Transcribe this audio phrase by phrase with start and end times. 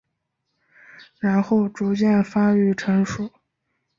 [1.19, 3.29] 然后逐渐发育成熟。